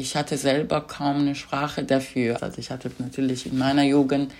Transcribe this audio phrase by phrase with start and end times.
[0.00, 2.42] ich hatte selber kaum eine Sprache dafür.
[2.42, 4.32] Also ich hatte natürlich in meiner Jugend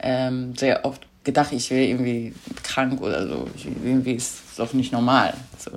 [0.00, 3.48] ähm, sehr oft gedacht, ich wäre irgendwie krank oder so.
[3.54, 5.34] Ich, irgendwie ist es doch nicht normal.
[5.58, 5.72] So.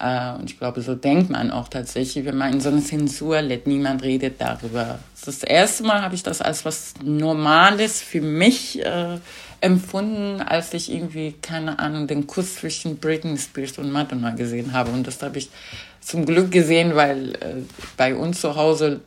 [0.00, 3.40] Äh, und ich glaube, so denkt man auch tatsächlich, wenn man in so einer Zensur
[3.42, 4.98] lebt, niemand redet darüber.
[5.24, 9.18] Das erste Mal habe ich das als was Normales für mich äh,
[9.60, 14.90] empfunden, als ich irgendwie, keine Ahnung, den Kuss zwischen Britney Spears und Madonna gesehen habe.
[14.90, 15.50] Und das habe ich
[16.00, 17.62] zum Glück gesehen, weil äh,
[17.96, 19.00] bei uns zu Hause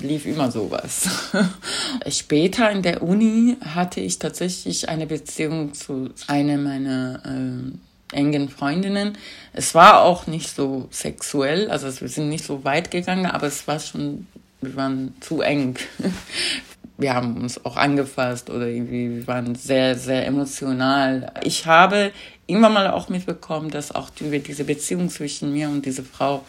[0.00, 1.08] lief immer sowas.
[2.08, 9.18] Später in der Uni hatte ich tatsächlich eine Beziehung zu einer meiner äh, engen Freundinnen.
[9.52, 13.66] Es war auch nicht so sexuell, also wir sind nicht so weit gegangen, aber es
[13.66, 14.26] war schon,
[14.60, 15.76] wir waren zu eng
[16.96, 21.32] wir haben uns auch angefasst oder irgendwie, wir waren sehr, sehr emotional.
[21.42, 22.12] Ich habe
[22.46, 26.44] immer mal auch mitbekommen, dass auch über diese Beziehung zwischen mir und dieser Frau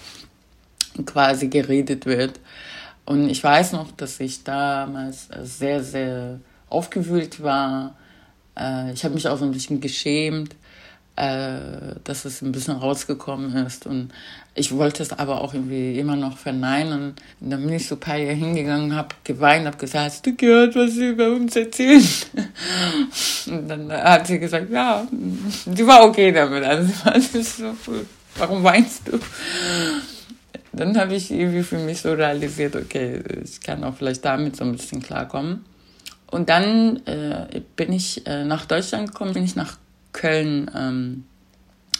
[1.06, 2.40] quasi geredet wird.
[3.06, 7.96] Und ich weiß noch, dass ich damals sehr, sehr aufgewühlt war.
[8.58, 10.56] Äh, ich habe mich auch so ein bisschen geschämt
[11.16, 13.86] äh, dass es ein bisschen rausgekommen ist.
[13.86, 14.12] Und
[14.54, 17.16] ich wollte es aber auch irgendwie immer noch verneinen.
[17.42, 20.36] Und dann bin ich so ein paar Jahre hingegangen, habe geweint, habe gesagt, hast du
[20.36, 22.06] gehört, was sie über uns erzählen?
[23.48, 25.08] Und dann hat sie gesagt, ja,
[25.66, 26.64] sie war okay damit.
[26.64, 27.76] Also so,
[28.38, 29.20] warum weinst du?
[30.74, 34.66] Dann habe ich irgendwie für mich so realisiert, okay, ich kann auch vielleicht damit so
[34.66, 35.64] ein bisschen klarkommen.
[36.30, 39.78] Und dann äh, bin ich äh, nach Deutschland gekommen, bin ich nach
[40.26, 41.24] Köln ähm,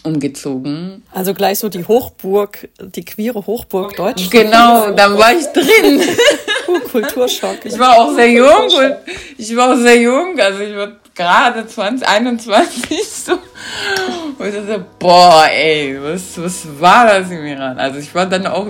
[0.02, 1.04] umgezogen.
[1.12, 4.32] Also gleich so die Hochburg, die queere Hochburg Deutschland.
[4.32, 6.02] Genau, da war ich drin.
[6.92, 7.58] Kulturschock.
[7.64, 8.96] Ich war auch sehr jung und
[9.38, 13.34] ich war auch sehr jung, also ich war gerade 20, 21 so.
[13.34, 17.78] Und ich dachte, boah, ey, was, was war das im Iran?
[17.78, 18.68] Also ich war dann auch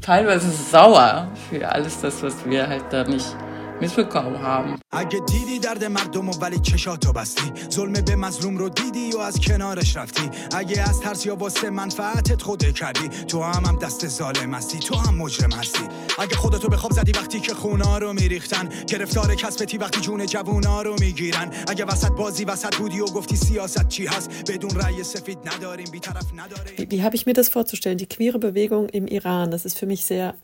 [0.00, 3.36] teilweise sauer für alles das, was wir halt da nicht
[3.80, 4.80] mitbekommen haben.
[4.92, 7.52] اگه دیدی درد مردم و ولی چشاتو بستی.
[7.70, 10.30] ظلم به مظلوم رو دیدی و از کنارش رفتی.
[10.54, 14.94] اگه از ترس یا واسه منفعتت خوده کردی تو هم هم دست ظالم هستی تو
[14.94, 15.84] هم مجرم هستی.
[16.18, 20.82] اگه خودتو به خواب زدی وقتی که خونا رو میریختن گرفتار کسبتی وقتی جون جوونا
[20.82, 21.50] رو می‌گیرن.
[21.68, 26.26] اگه وسط بازی وسط بودی و گفتی سیاست چی هست؟ بدون رأی سفید نداریم بیطرف
[26.36, 26.76] نداریم.
[26.76, 27.98] Wie, wie habe ich mir das vorzustellen?
[27.98, 30.34] Die queere Bewegung im Iran, das ist für mich sehr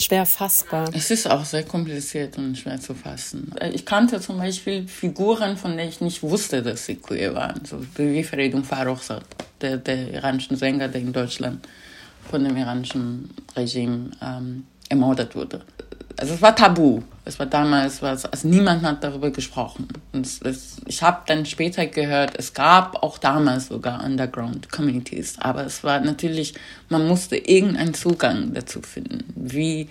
[0.00, 0.90] schwer fassbar.
[0.92, 3.52] Es ist auch sehr kompliziert und schwer zu fassen.
[3.72, 7.64] Ich kannte zum Beispiel Figuren, von denen ich nicht wusste, dass sie queer waren.
[7.64, 9.24] So wie Feridun Farrokhzad,
[9.60, 11.66] der, der iranischen Sänger, der in Deutschland
[12.30, 15.62] von dem iranischen Regime ähm, ermordet wurde
[16.20, 17.02] also es war tabu.
[17.24, 19.88] Es war damals, was, also niemand hat darüber gesprochen.
[20.12, 25.64] Und es, es, ich habe dann später gehört, es gab auch damals sogar Underground-Communities, aber
[25.64, 26.54] es war natürlich,
[26.88, 29.24] man musste irgendeinen Zugang dazu finden.
[29.34, 29.88] Wie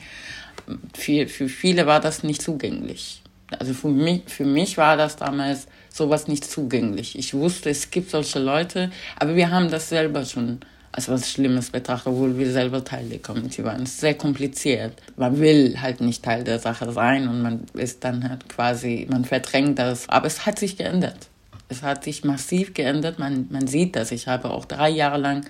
[0.94, 3.22] für, für viele war das nicht zugänglich.
[3.57, 7.17] Also für mich, für mich war das damals sowas nicht zugänglich.
[7.17, 10.59] Ich wusste, es gibt solche Leute, aber wir haben das selber schon
[10.91, 13.83] als was Schlimmes betrachtet, obwohl wir selber Teil der Community waren.
[13.83, 14.94] Es ist sehr kompliziert.
[15.17, 19.25] Man will halt nicht Teil der Sache sein und man ist dann halt quasi, man
[19.25, 20.09] verdrängt das.
[20.09, 21.28] Aber es hat sich geändert.
[21.67, 23.19] Es hat sich massiv geändert.
[23.19, 24.11] Man, man sieht das.
[24.11, 25.45] Ich habe auch drei Jahre lang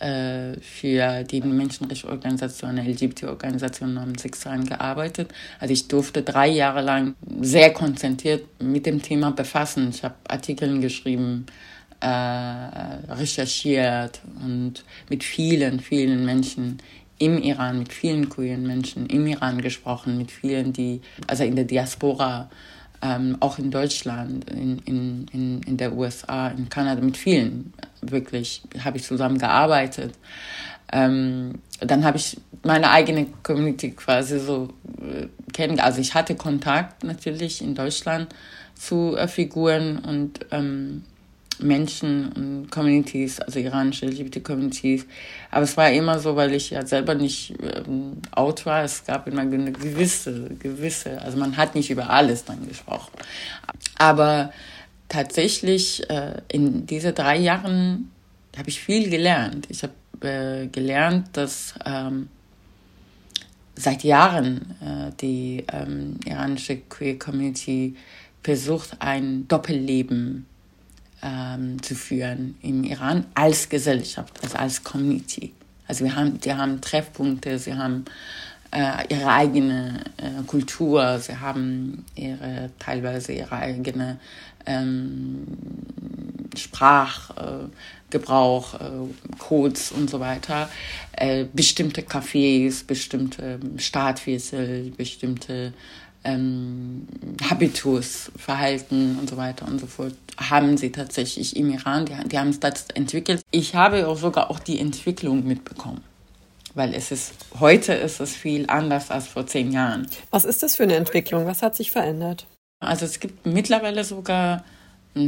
[0.00, 5.30] äh, für die Menschenrechtsorganisation, eine LGBT-Organisation namens Sexualen gearbeitet.
[5.58, 9.90] Also ich durfte drei Jahre lang sehr konzentriert mit dem Thema befassen.
[9.90, 11.44] Ich habe Artikel geschrieben,
[12.00, 16.78] äh, recherchiert und mit vielen, vielen Menschen
[17.18, 21.66] im Iran, mit vielen queeren Menschen im Iran gesprochen, mit vielen, die, also in der
[21.66, 22.48] Diaspora,
[23.02, 27.72] ähm, auch in Deutschland, in, in, in, in der USA, in Kanada, mit vielen
[28.02, 30.14] wirklich habe ich zusammengearbeitet.
[30.92, 34.68] Ähm, dann habe ich meine eigene Community quasi so
[34.98, 35.86] äh, kennengelernt.
[35.86, 38.34] Also ich hatte Kontakt natürlich in Deutschland
[38.74, 41.04] zu äh, Figuren und ähm,
[41.62, 45.06] Menschen und Communities, also iranische LGBT-Communities.
[45.50, 48.84] Aber es war immer so, weil ich ja selber nicht ähm, out war.
[48.84, 53.12] Es gab immer eine gewisse, gewisse, also man hat nicht über alles dann gesprochen.
[53.98, 54.52] Aber
[55.08, 58.10] tatsächlich äh, in diese drei Jahren
[58.56, 59.66] habe ich viel gelernt.
[59.68, 59.94] Ich habe
[60.26, 62.28] äh, gelernt, dass ähm,
[63.74, 67.96] seit Jahren äh, die ähm, iranische Queer Community
[68.42, 70.46] versucht, ein Doppelleben
[71.22, 75.52] ähm, zu führen im Iran als Gesellschaft, also als Community.
[75.86, 78.04] Also wir haben, die haben Treffpunkte, sie haben
[78.70, 84.18] äh, ihre eigene äh, Kultur, sie haben ihre teilweise ihre eigene
[84.66, 85.46] ähm,
[86.56, 88.90] Sprachgebrauch, äh,
[89.38, 90.68] Codes und so weiter,
[91.12, 95.72] äh, bestimmte Cafés, bestimmte Startwechsel, bestimmte
[96.24, 97.06] ähm,
[97.48, 102.38] Habitus, Verhalten und so weiter und so fort haben sie tatsächlich im Iran, die, die
[102.38, 103.42] haben es das entwickelt.
[103.50, 106.04] Ich habe auch sogar auch die Entwicklung mitbekommen.
[106.74, 110.06] Weil es ist, heute ist es viel anders als vor zehn Jahren.
[110.30, 111.44] Was ist das für eine Entwicklung?
[111.46, 112.46] Was hat sich verändert?
[112.78, 114.64] Also es gibt mittlerweile sogar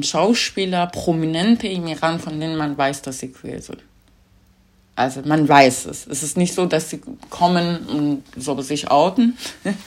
[0.03, 3.83] Schauspieler, Prominente im Iran, von denen man weiß, dass sie queer sind.
[4.95, 6.07] Also man weiß es.
[6.07, 7.01] Es ist nicht so, dass sie
[7.31, 9.39] kommen und so sich outen,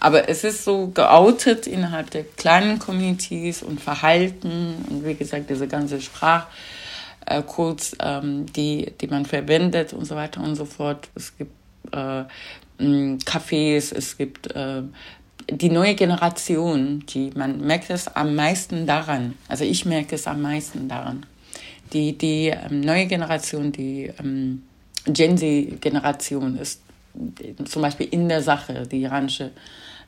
[0.00, 5.66] aber es ist so geoutet innerhalb der kleinen Communities und Verhalten und wie gesagt diese
[5.66, 11.08] ganze Sprachcodes, äh, ähm, die, die man verwendet und so weiter und so fort.
[11.14, 11.52] Es gibt
[11.92, 12.24] äh,
[12.78, 14.82] Cafés, es gibt äh,
[15.50, 19.38] die neue Generation, die man merkt es am meisten daran.
[19.48, 21.24] Also ich merke es am meisten daran.
[21.92, 24.62] Die, die ähm, neue Generation, die ähm,
[25.06, 26.82] Gen Z-Generation ist
[27.64, 29.50] zum Beispiel in der Sache, die iranische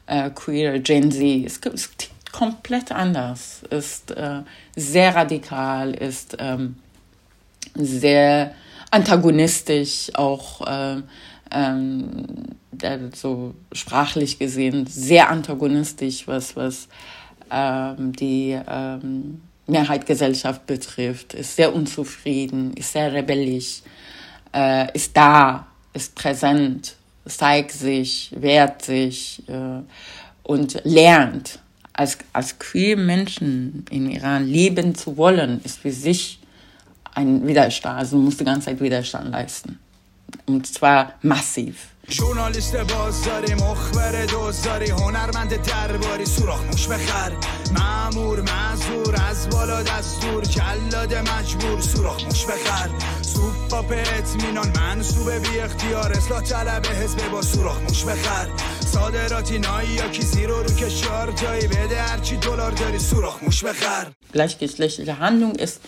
[0.06, 4.43] äh, queer Gen Z, ist, ist komplett anders, ist äh,
[4.76, 6.76] sehr radikal, ist ähm,
[7.75, 8.55] sehr
[8.90, 11.02] antagonistisch, auch äh,
[11.50, 12.26] ähm,
[13.14, 16.88] so sprachlich gesehen sehr antagonistisch, was, was
[17.50, 18.58] ähm, die
[19.73, 23.83] Mehrheitsgesellschaft betrifft, ist sehr unzufrieden, ist sehr rebellisch,
[24.55, 26.97] äh, ist da, ist präsent,
[27.27, 29.83] zeigt sich, wehrt sich äh,
[30.43, 31.59] und lernt.
[31.95, 36.39] Als, als queer Menschen in Iran leben zu wollen, ist für sich
[37.15, 39.79] ein Widerstand, also man muss die ganze Zeit Widerstand leisten.
[40.47, 41.92] Und zwar massiv.
[42.10, 47.32] ژورنالیست بازاری مخبر دوزاری هنرمند درباری سوراخ موش بخر
[47.75, 52.90] معمور معذور از بالا دستور کلاد مجبور سوراخ موش بخر
[53.22, 58.49] سوپ با اطمینان منصوب بی اختیار اصلاح طلب حزب با سوراخ موش بخر
[58.81, 59.60] صادراتی
[59.96, 65.54] یا کیزی رو رو کشار جایی بده هرچی دلار داری سوراخ موش بخر Gleichgeschlechtliche Handlung
[65.54, 65.81] ist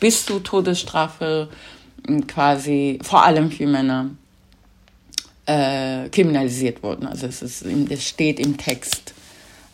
[0.00, 1.48] bis zu Todesstrafe
[2.34, 4.10] quasi vor allem für Männer
[5.50, 7.06] äh, kriminalisiert worden.
[7.06, 9.14] Also es, ist, es steht im Text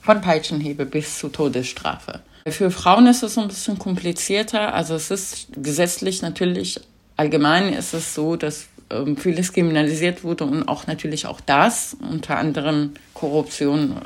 [0.00, 2.20] von Peitschenhebe bis zu Todesstrafe.
[2.46, 4.72] Für Frauen ist es ein bisschen komplizierter.
[4.72, 6.80] Also es ist gesetzlich natürlich
[7.16, 12.38] allgemein ist es so, dass ähm, vieles kriminalisiert wurde und auch natürlich auch das, unter
[12.38, 13.96] anderem Korruption,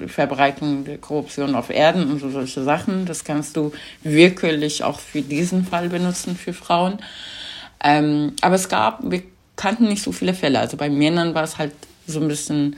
[0.00, 3.06] äh, Verbreitung der Korruption auf Erden und so solche Sachen.
[3.06, 3.72] Das kannst du
[4.02, 6.98] wirklich auch für diesen Fall benutzen für Frauen.
[7.82, 9.22] Ähm, aber es gab, wir
[9.60, 10.58] kannten nicht so viele Fälle.
[10.58, 11.72] Also bei Männern war es halt
[12.06, 12.76] so ein bisschen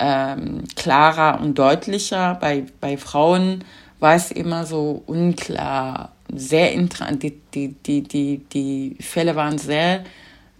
[0.00, 2.36] ähm, klarer und deutlicher.
[2.40, 3.64] Bei, bei Frauen
[4.00, 10.04] war es immer so unklar, sehr die, die, die, die, die Fälle waren sehr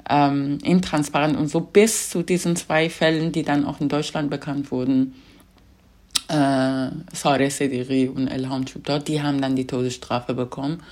[0.09, 4.71] ähm, intransparent und so bis zu diesen zwei Fällen, die dann auch in Deutschland bekannt
[4.71, 5.15] wurden,
[6.29, 10.83] äh, Sare Sediri und Elham Chubdor, die haben dann die Todesstrafe bekommen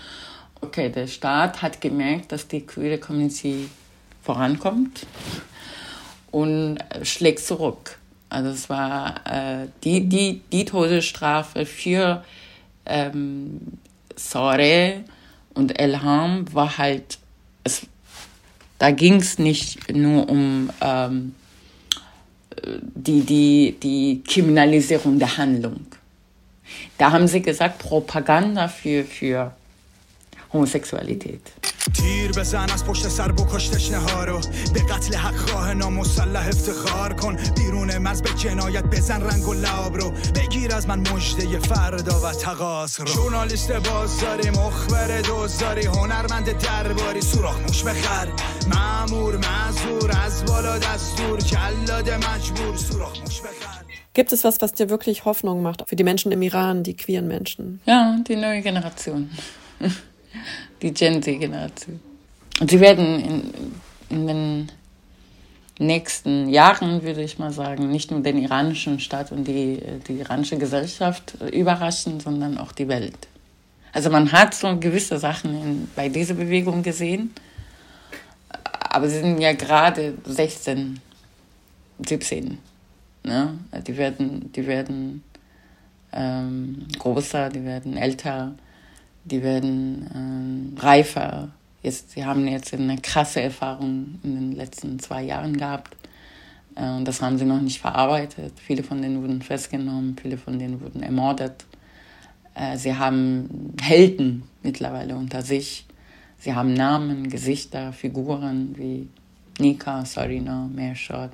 [0.61, 3.69] okay, der Staat hat gemerkt, dass die queere Community
[4.27, 5.07] vorankommt
[6.33, 7.99] und schlägt zurück.
[8.29, 12.25] Also es war äh, die, die, die Todesstrafe für
[12.85, 13.61] ähm,
[14.17, 15.05] Sore
[15.55, 17.19] und Elham war halt,
[17.63, 17.87] es,
[18.79, 21.35] da ging es nicht nur um ähm,
[22.67, 25.87] die, die, die Kriminalisierung der Handlung.
[26.99, 29.55] Da haben sie gesagt, Propaganda für, für
[30.53, 31.53] homosexualitet.
[31.95, 34.41] تیر بزن از پشت سر بکش تشنه ها رو
[34.75, 37.37] به قتل حق خواه نامسلح افتخار کن.
[37.57, 40.11] بیرون مرز به جنایت بزن رنگ و لاب رو.
[40.11, 43.07] بگیر از من مجده فردا و تقاس رو.
[43.07, 47.21] ژورنالیست بازاری مخبر دوزاری هنرمند درباری.
[47.21, 48.29] سوراخ موش بخر.
[48.71, 51.39] معمور معذور از بالا دستور.
[51.41, 53.77] کلاد مجبور سوراخ موش بخر.
[54.17, 57.29] Gibt es was, was dir wirklich Hoffnung macht für die Menschen im Iran, die queeren
[57.29, 57.83] Menschen?
[57.85, 59.31] Ja, die neue Generation.
[60.83, 62.01] die Gen Z-Generation.
[62.61, 63.53] Und sie werden in,
[64.09, 64.73] in den
[65.79, 70.57] nächsten Jahren, würde ich mal sagen, nicht nur den iranischen Staat und die, die iranische
[70.57, 73.29] Gesellschaft überraschen, sondern auch die Welt.
[73.93, 77.33] Also man hat so gewisse Sachen in, bei dieser Bewegung gesehen,
[78.91, 81.01] aber sie sind ja gerade 16,
[82.07, 82.59] 17.
[83.25, 83.59] Ne?
[83.87, 85.23] Die werden, die werden
[86.13, 88.55] ähm, größer, die werden älter
[89.27, 91.49] die werden ähm, reifer.
[91.83, 95.97] Jetzt, sie haben jetzt eine krasse Erfahrung in den letzten zwei Jahren gehabt.
[96.77, 98.55] Äh, das haben sie noch nicht verarbeitet.
[98.59, 101.65] Viele von denen wurden festgenommen, viele von denen wurden ermordet.
[102.55, 105.87] Äh, sie haben Helden mittlerweile unter sich.
[106.39, 109.09] Sie haben Namen, Gesichter, Figuren wie
[109.59, 111.33] Nika, Sarina, Mershad,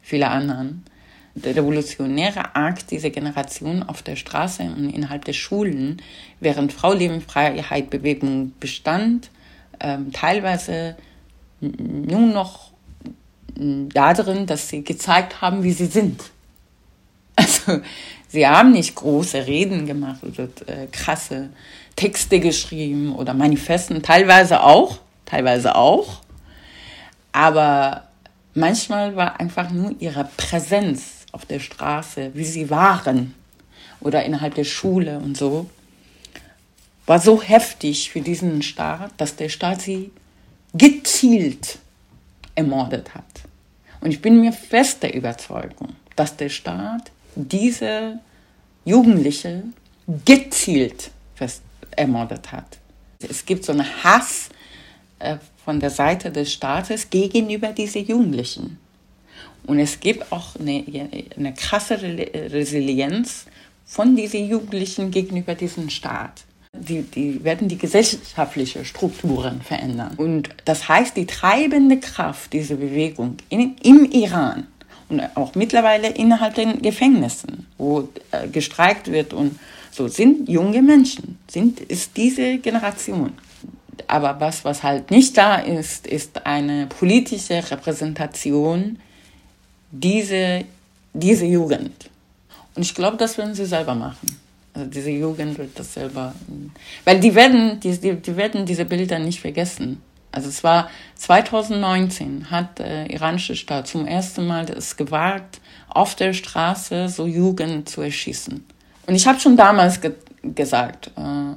[0.00, 0.84] viele anderen.
[1.34, 6.02] Der revolutionäre Akt dieser Generation auf der Straße und innerhalb der Schulen,
[6.40, 9.30] während Frau Leben Freiheit Bewegung bestand,
[9.78, 10.96] ähm, teilweise
[11.60, 12.70] nur noch
[13.54, 16.22] darin, dass sie gezeigt haben, wie sie sind.
[17.36, 17.80] Also
[18.28, 21.50] sie haben nicht große Reden gemacht oder äh, krasse
[21.96, 26.20] Texte geschrieben oder Manifesten, teilweise auch, teilweise auch.
[27.32, 28.08] Aber
[28.54, 33.34] manchmal war einfach nur ihre Präsenz auf der Straße, wie sie waren
[34.00, 35.68] oder innerhalb der Schule und so,
[37.06, 40.10] war so heftig für diesen Staat, dass der Staat sie
[40.74, 41.78] gezielt
[42.54, 43.24] ermordet hat.
[44.00, 48.18] Und ich bin mir fest der Überzeugung, dass der Staat diese
[48.84, 49.64] Jugendliche
[50.24, 51.10] gezielt
[51.96, 52.78] ermordet hat.
[53.28, 54.48] Es gibt so einen Hass
[55.18, 58.78] äh, von der Seite des Staates gegenüber diesen Jugendlichen.
[59.66, 60.84] Und es gibt auch eine,
[61.36, 63.46] eine krasse Resilienz
[63.84, 66.44] von diesen Jugendlichen gegenüber diesem Staat.
[66.72, 70.14] Die, die werden die gesellschaftlichen Strukturen verändern.
[70.16, 74.68] Und das heißt, die treibende Kraft dieser Bewegung in, im Iran
[75.08, 79.58] und auch mittlerweile innerhalb der Gefängnissen, wo äh, gestreikt wird und
[79.90, 83.32] so, sind junge Menschen, sind, ist diese Generation.
[84.06, 88.98] Aber was, was halt nicht da ist, ist eine politische Repräsentation
[89.90, 90.62] dieser
[91.12, 92.10] diese Jugend.
[92.74, 94.38] Und ich glaube, das werden sie selber machen.
[94.74, 96.32] Also diese Jugend wird das selber,
[97.04, 100.00] weil die werden, die, die werden diese Bilder nicht vergessen.
[100.32, 106.32] Also es war 2019 hat der iranische Staat zum ersten Mal es gewagt, auf der
[106.32, 108.64] Straße so Jugend zu erschießen.
[109.06, 111.54] Und ich habe schon damals ge gesagt, äh,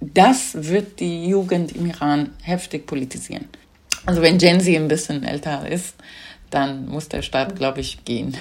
[0.00, 3.48] das wird die Jugend im Iran heftig politisieren.
[4.04, 5.94] Also wenn Gen Z ein bisschen älter ist,
[6.50, 8.36] dann muss der Staat, glaube ich, gehen.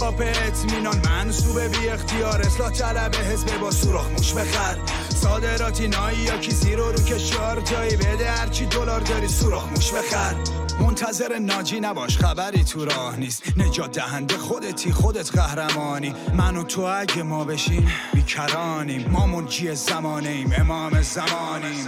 [0.00, 4.76] با به اطمینان منصوبه بی اختیار اصلاح طلب حزب با سوراخ موش بخر
[5.08, 10.34] صادراتی نایی یا کی زیرو رو کشار جایی بده هرچی دلار داری سوراخ موش بخر
[10.80, 16.80] منتظر ناجی نباش خبری تو راه نیست نجات دهنده خودتی خودت قهرمانی من و تو
[16.80, 21.84] اگه ما بشیم بیکرانیم ما منجی زمانیم امام زمانیم